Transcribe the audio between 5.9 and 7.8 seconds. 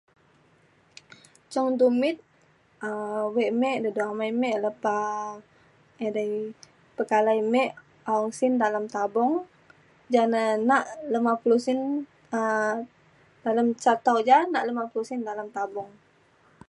edai pekalai mik